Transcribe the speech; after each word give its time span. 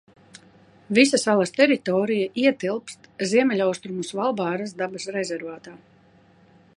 Visa 0.97 1.19
salas 1.23 1.51
teritorija 1.57 2.31
ietilpst 2.45 3.05
Ziemeļaustrumu 3.33 4.07
Svalbāras 4.09 4.77
dabas 4.83 5.09
rezervātā. 5.19 5.77